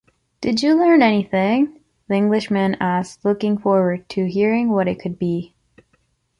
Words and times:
"Did 0.41 0.63
you 0.63 0.73
learn 0.73 1.03
anything??", 1.03 1.79
the 2.07 2.15
English 2.15 2.49
man 2.49 2.75
asked 2.79 3.23
looking 3.23 3.55
forward 3.59 4.09
to 4.09 4.25
hearing 4.27 4.71
what 4.71 4.87
it 4.87 4.97
could 4.99 5.19
be. 5.19 5.53